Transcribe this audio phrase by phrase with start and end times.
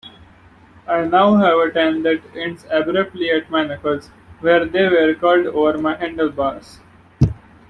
[0.87, 4.07] I now have a tan that ends abruptly at my knuckles
[4.39, 6.79] where they were curled over my handlebars.